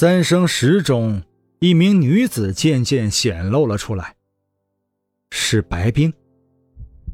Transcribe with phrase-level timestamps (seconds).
[0.00, 1.22] 三生石中，
[1.58, 4.14] 一名女子渐渐显露了出来。
[5.32, 6.12] 是白冰，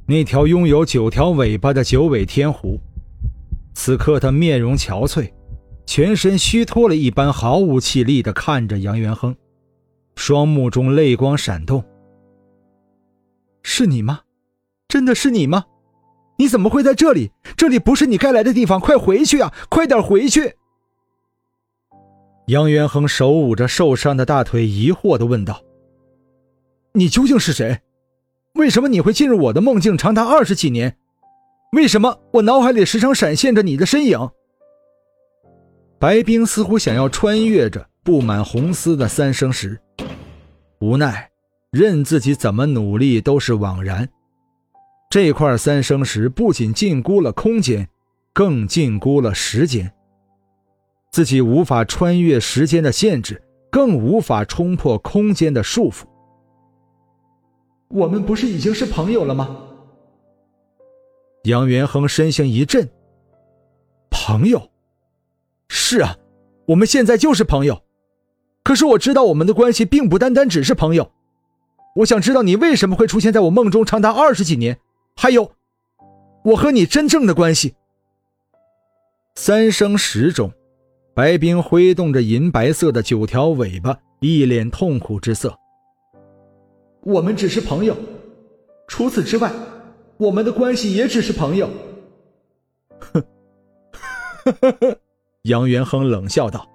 [0.07, 2.79] 那条拥有九条尾巴的九尾天狐。
[3.75, 5.33] 此刻，她面容憔悴，
[5.87, 9.35] 全身虚脱了一般，毫无气力的看着杨元亨，
[10.17, 11.83] 双目中泪光闪动。
[13.63, 14.21] 是你吗？
[14.89, 15.65] 真的是你吗？
[16.37, 17.31] 你怎么会在这里？
[17.57, 18.79] 这里不是你该来的地方！
[18.79, 19.55] 快回去啊！
[19.71, 20.57] 快点回去！
[22.47, 25.63] 杨元亨手捂着受伤的大腿，疑惑地问道
[26.93, 27.81] ：“你究竟是谁？
[28.55, 30.95] 为什么你会进入我的梦境长达二十几年？
[31.73, 34.31] 为什么我脑海里时常闪现着你的身影？”
[35.99, 39.81] 白冰似乎想要穿越着布满红丝的三生石，
[40.81, 41.31] 无奈，
[41.71, 44.07] 任自己怎么努力都是枉然。
[45.09, 47.89] 这块三生石不仅禁锢了空间，
[48.35, 49.91] 更禁锢了时间。
[51.15, 56.03] 自己无法穿越时间的限制，更无法冲破空间的束缚。
[57.87, 59.57] 我们不是已经是朋友了吗？
[61.45, 62.91] 杨元亨身形一震。
[64.11, 64.73] 朋友？
[65.69, 66.17] 是啊，
[66.67, 67.81] 我们现在就是朋友。
[68.65, 71.13] 可是我知道我们的关系并不单单只是朋友。
[71.99, 74.81] 我想知道你为什么会出现在我梦中长达二十几年，
[75.15, 75.53] 还有，
[76.47, 77.77] 我和你真正的关系。
[79.37, 80.53] 三生石中。
[81.15, 85.57] 白冰挥动着银白色的九条尾巴，一脸痛苦之色。
[87.03, 87.97] 我们只是朋友，
[88.89, 89.53] 除此之外，
[90.17, 91.71] 我们的关系也只是朋友。
[92.99, 93.25] 哼，
[95.43, 96.69] 杨元亨冷笑道：“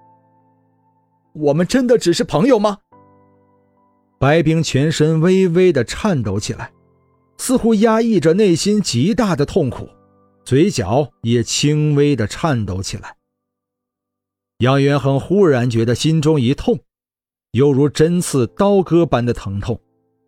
[1.36, 2.78] 我们真的只是朋友吗？”
[4.20, 6.72] 白冰全身微微的颤抖起来，
[7.38, 9.90] 似乎压抑着内心极大的痛苦，
[10.46, 13.19] 嘴角也轻微的颤抖起来。
[14.60, 16.78] 杨元亨忽然觉得心中一痛，
[17.52, 19.80] 犹如针刺刀割般的疼痛。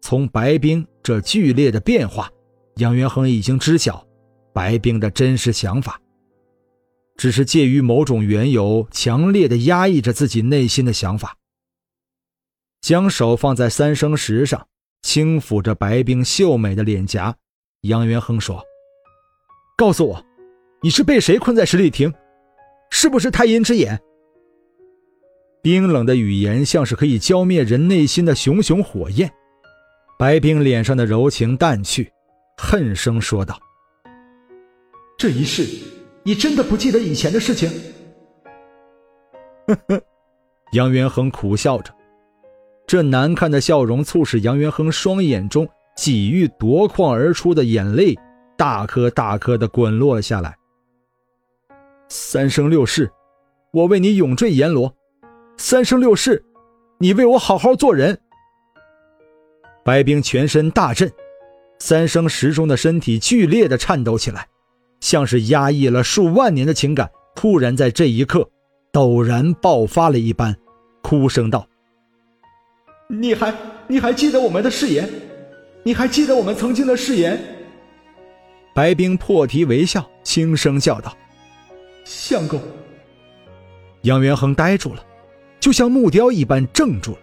[0.02, 2.32] 从白冰这剧烈的变化，
[2.76, 4.08] 杨元亨已经知晓
[4.54, 6.00] 白冰的真实想法，
[7.18, 11.36] 只是介于某种缘由，强烈的压抑着自己内心的想法。
[12.80, 14.66] 将手放在三生石上，
[15.02, 17.36] 轻抚着白冰秀美的脸颊，
[17.82, 18.64] 杨元亨说
[19.78, 20.26] ：“告诉我，
[20.82, 22.14] 你是被谁困在十里亭？
[22.92, 24.02] 是不是太阴之眼？”
[25.62, 29.32] 冰冷的语言像是可以浇灭人内心的熊熊火焰。
[30.18, 32.12] 白冰脸上的柔情淡去，
[32.58, 33.60] 恨声说道
[35.18, 35.68] ：“这一世，
[36.24, 37.70] 你真的不记得以前的事情？”
[39.68, 40.02] 呵呵，
[40.74, 41.94] 杨元亨苦笑着，
[42.88, 48.18] 这难看的笑容促使杨元亨双眼中几欲夺眶而出的眼泪
[48.58, 50.56] 大颗大颗的滚落了下来。
[52.10, 53.10] 三生六世，
[53.72, 54.94] 我为你永坠阎罗。
[55.62, 56.44] 三生六世，
[56.98, 58.20] 你为我好好做人。
[59.86, 61.10] 白冰全身大震，
[61.78, 64.48] 三生石中的身体剧烈的颤抖起来，
[65.02, 68.50] 像是压抑了数万年的情感，突然在这一刻
[68.92, 70.58] 陡然爆发了一般，
[71.04, 71.68] 哭声道
[73.08, 73.54] ：“你还
[73.88, 75.08] 你还记得我们的誓言？
[75.84, 77.40] 你还记得我们曾经的誓言？”
[78.74, 81.16] 白冰破涕为笑，轻声叫道
[82.04, 82.60] ：“相公。”
[84.02, 85.06] 杨元亨呆住了。
[85.62, 87.18] 就像木雕一般怔住了，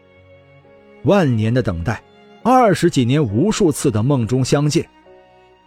[1.03, 2.01] 万年的等待，
[2.45, 4.89] 二十几年无数次的梦中相见，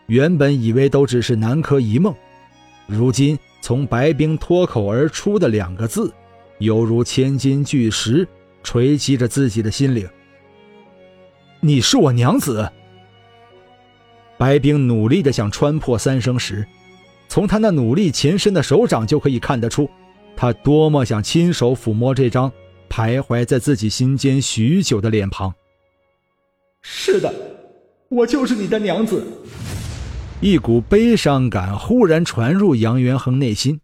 [0.07, 2.15] 原本以为都只是南柯一梦，
[2.87, 6.13] 如今从白冰脱口而出的两个字，
[6.59, 8.25] 犹如千斤巨石
[8.63, 10.07] 锤击着自己的心灵。
[11.59, 12.67] 你是我娘子。
[14.37, 16.65] 白冰努力的想穿破三生石，
[17.27, 19.89] 从他那努力前伸的手掌就可以看得出，
[20.37, 22.51] 他多么想亲手抚摸这张。
[22.91, 25.53] 徘徊在自己心间许久的脸庞。
[26.81, 27.33] 是的，
[28.09, 29.25] 我就是你的娘子。
[30.41, 33.79] 一股悲伤感忽然传入杨元亨内心，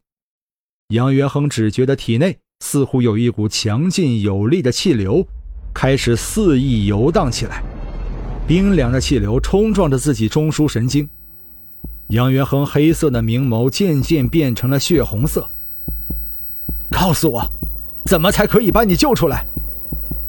[0.90, 5.26] 杨元亨只觉得体内似乎有一股强劲有力的气流
[5.74, 7.64] 开始肆意游荡起来，
[8.46, 11.08] 冰凉的气流冲撞着自己中枢神经。
[12.10, 15.50] 杨元亨黑色的明眸渐渐变成了血红色。
[16.92, 17.67] 告诉我。
[18.08, 19.46] 怎么才可以把你救出来？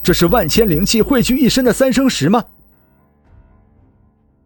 [0.02, 2.44] 这是万千灵气汇聚一身的三生石吗？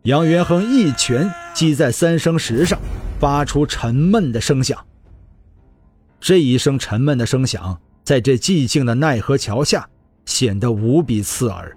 [0.03, 2.79] 杨元亨一拳击在三生石上，
[3.19, 4.77] 发出沉闷的声响。
[6.21, 9.89] 这一声沉闷的声响，在这寂静的奈何桥下
[10.27, 11.77] 显得无比刺耳。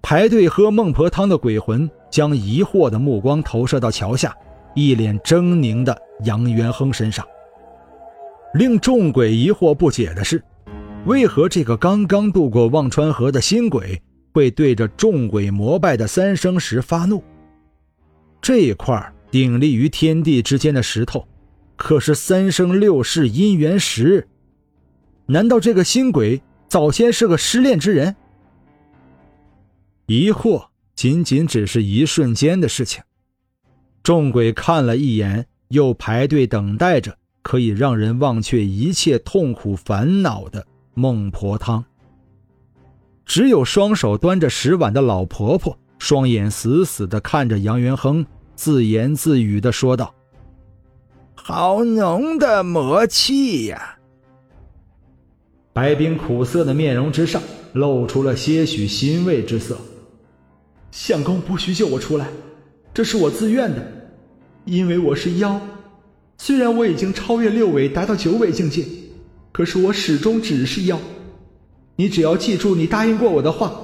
[0.00, 4.32] 排队喝孟婆汤的鬼魂将疑惑的目光投射到桥下
[4.74, 7.26] 一脸狰狞的杨元亨身上。
[8.54, 10.42] 令众鬼疑惑不解的是，
[11.04, 14.00] 为何这个刚刚渡过忘川河的新鬼
[14.32, 17.22] 会对着众鬼膜拜的三生石发怒？
[18.40, 21.26] 这一块鼎立于天地之间的石头，
[21.76, 24.26] 可是三生六世姻缘石。
[25.26, 28.14] 难道这个新鬼早先是个失恋之人？
[30.06, 33.02] 疑惑仅仅只是一瞬间的事情。
[34.02, 41.84] 众鬼看了一眼，又排队等待着可以让人忘却一切痛苦烦恼的孟婆汤。
[43.24, 48.26] 只有双手端着石碗的老婆婆，双眼死死地看着杨元亨，
[48.56, 50.12] 自言自语地说道
[51.36, 53.96] ：“好浓的魔气呀！”
[55.72, 57.40] 白冰苦涩的面容之上
[57.72, 59.78] 露出了些许欣慰之色。
[60.90, 62.26] 相公不许救我出来，
[62.92, 63.86] 这是我自愿的，
[64.64, 65.60] 因为我是妖。
[66.38, 68.84] 虽然我已经超越六尾，达到九尾境界，
[69.52, 71.00] 可是我始终只是妖。
[71.96, 73.74] 你只要记住你答应过我的话，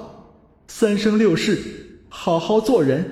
[0.69, 1.59] 三生六世，
[2.09, 3.05] 好好做人。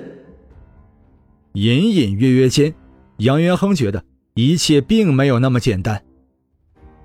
[1.53, 2.73] 隐隐约约间，
[3.17, 4.03] 杨元亨觉得
[4.35, 6.01] 一切并没有那么简单。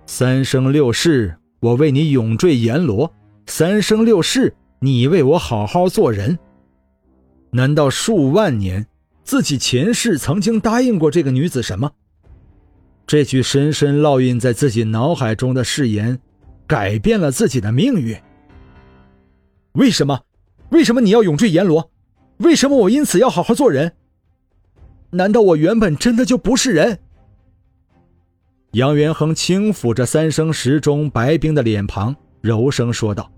[0.05, 3.11] 三生六世，我为你永坠阎罗；
[3.47, 6.39] 三生六世，你为我好好做人。
[7.51, 8.87] 难道数万年，
[9.25, 11.91] 自己前世曾经答应过这个女子什么？
[13.07, 16.19] 这句深深烙印在自己脑海中的誓言，
[16.67, 18.17] 改变了自己的命运。
[19.73, 20.23] 为什么？
[20.71, 21.93] 为什么你要永坠阎罗？
[22.39, 23.93] 为什么我因此要好好做人？
[25.11, 26.99] 难道我原本真的就不是人？
[28.73, 33.31] 杨元亨轻抚着三生石中白冰的脸庞，柔声说道。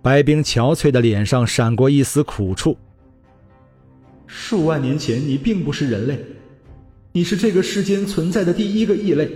[0.00, 2.76] 白冰憔悴的脸上闪过一丝苦楚。
[4.26, 6.24] 数万年前，你并不是人类，
[7.16, 9.30] 你是这个世间存在的第一个异类。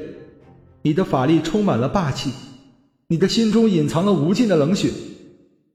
[0.83, 2.33] 你的法力充满了霸气，
[3.07, 4.91] 你的心中隐藏了无尽的冷血。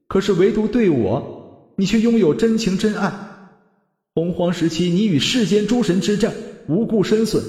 [0.06, 3.10] 可是，唯独对我，你却拥有真情真爱。
[4.14, 6.34] 洪荒时期，你与世间诸神之战，
[6.68, 7.42] 无故身损，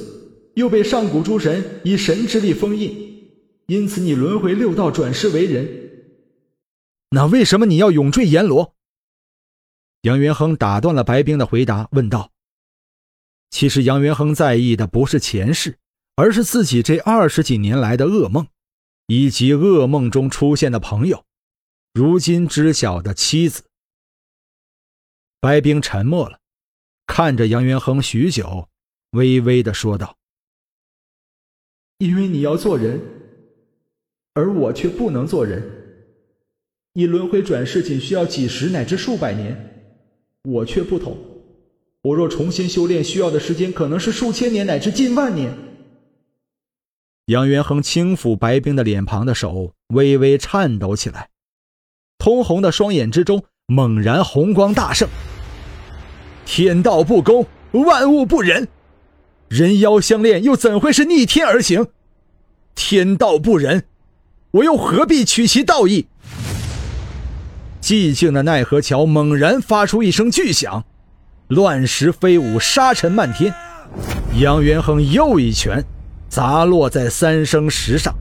[0.53, 2.95] 又被上古诸神以神之力封印，
[3.67, 5.67] 因此你轮回六道，转世为人。
[7.09, 8.73] 那为什么你要永坠阎罗？
[10.03, 12.31] 杨元亨打断了白冰的回答，问道
[13.55, 15.77] ：“其实杨元亨在意的不是前世，
[16.17, 18.47] 而是自己这二十几年来的噩梦，
[19.07, 21.23] 以及噩梦中出现的朋友，
[21.93, 23.63] 如今知晓的妻子。”
[25.39, 26.39] 白冰沉默了，
[27.07, 28.67] 看着杨元亨许久，
[29.11, 30.17] 微微的说道
[31.99, 32.99] ：“因为你要做人，
[34.33, 35.63] 而我却不能做人。”
[36.91, 39.95] 你轮回转世仅需要几十乃至数百年，
[40.43, 41.17] 我却不同。
[42.05, 45.51] 我若重新修炼，需要的时间可能是数千年乃至近万年。
[47.25, 51.29] 杨元亨轻抚白冰的脸庞的手微微颤抖起来，
[52.19, 55.09] 通红的双眼之中猛然红光大盛。
[56.45, 58.67] 天道不公，万物不仁，
[59.49, 61.87] 人妖相恋又怎会是逆天而行？
[62.75, 63.83] 天道不仁，
[64.51, 66.05] 我又何必取其道义？
[67.81, 70.85] 寂静的奈何桥猛然发出一声巨响，
[71.47, 73.53] 乱石飞舞，沙尘漫天。
[74.39, 75.83] 杨元亨又一拳
[76.27, 78.13] 砸落在三生石上，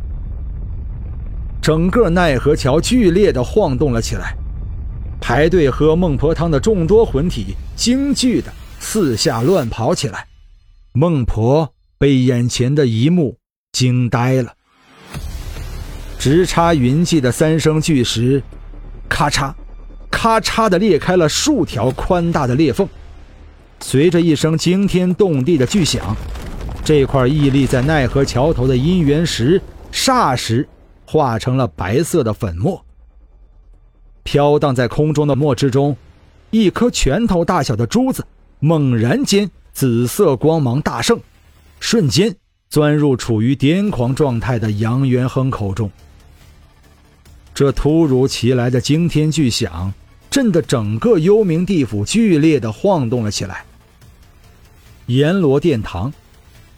[1.63, 4.37] 整个奈何桥剧烈的晃动了起来。
[5.21, 10.27] 排队喝孟婆汤的众多魂体惊惧的四下乱跑起来。
[10.93, 13.39] 孟婆被眼前的一幕
[13.73, 14.53] 惊呆了，
[16.19, 18.43] 直插云际的三生巨石。
[19.09, 19.55] 咔嚓，
[20.11, 22.87] 咔嚓的裂开了数条宽大的裂缝。
[23.87, 26.17] 随着一声惊天动地的巨响，
[26.83, 29.61] 这块屹立在奈何桥头的姻缘石
[29.93, 30.67] 霎时
[31.05, 32.83] 化成了白色的粉末。
[34.23, 35.95] 飘荡在空中的墨汁中，
[36.51, 38.25] 一颗拳头大小的珠子
[38.59, 41.21] 猛然间紫色光芒大盛，
[41.79, 42.35] 瞬间
[42.71, 45.91] 钻入处于癫狂状态的杨元亨口中。
[47.53, 49.93] 这突如其来的惊天巨响，
[50.31, 53.63] 震得整个幽冥地府剧烈的晃动了起来。
[55.07, 56.11] 阎罗殿堂，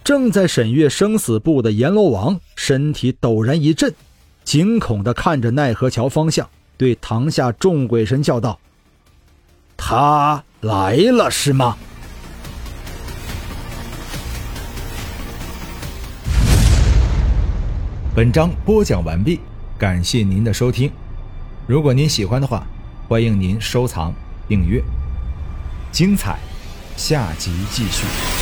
[0.02, 3.94] 正在审阅生死簿的阎罗王身体陡然一震，
[4.42, 8.58] 惊恐地看着奈何桥方向，对堂下众鬼神叫道
[9.78, 11.76] ：“他来了是吗？”
[18.12, 19.38] 本章播讲完毕，
[19.78, 20.90] 感谢您的收听。
[21.68, 22.66] 如果您喜欢的话，
[23.06, 24.12] 欢迎您收藏、
[24.48, 24.82] 订阅。
[25.92, 26.38] 精彩，
[26.96, 28.35] 下集继续。